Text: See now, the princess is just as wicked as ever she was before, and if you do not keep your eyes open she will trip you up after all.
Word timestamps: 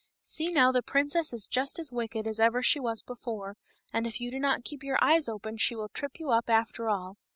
See 0.23 0.47
now, 0.51 0.71
the 0.71 0.81
princess 0.81 1.31
is 1.31 1.47
just 1.47 1.77
as 1.77 1.91
wicked 1.91 2.25
as 2.25 2.39
ever 2.39 2.63
she 2.63 2.79
was 2.79 3.03
before, 3.03 3.55
and 3.93 4.07
if 4.07 4.19
you 4.19 4.31
do 4.31 4.39
not 4.39 4.63
keep 4.63 4.81
your 4.81 4.97
eyes 4.99 5.29
open 5.29 5.57
she 5.57 5.75
will 5.75 5.89
trip 5.89 6.17
you 6.19 6.31
up 6.31 6.49
after 6.49 6.89
all. 6.89 7.17